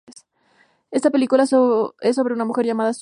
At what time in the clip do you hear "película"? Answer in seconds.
1.11-1.43